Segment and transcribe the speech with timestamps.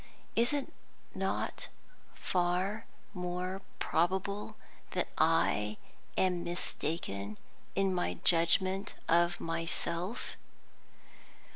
[0.35, 0.73] Is it
[1.13, 1.67] not
[2.15, 4.55] far more probable
[4.93, 5.77] that I
[6.17, 7.37] am mistaken
[7.75, 10.37] in my judgment of myself?